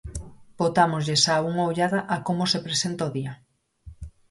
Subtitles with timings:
[0.59, 3.33] Botámoslle xa unha ollada a como se presenta o día.